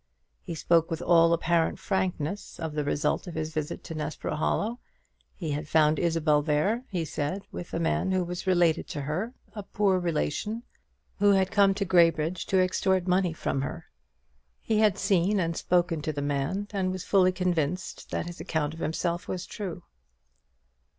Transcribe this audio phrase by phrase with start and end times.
[0.41, 4.79] He spoke with all apparent frankness of the result of his visit to Nessborough Hollow.
[5.35, 9.35] He had found Isabel there, he said, with a man who was related to her,
[9.53, 10.63] a poor relation,
[11.19, 13.91] who had come to Graybridge to extort money from her.
[14.59, 18.73] He had seen and spoken to the man, and was fully convinced that his account
[18.73, 19.83] of himself was true.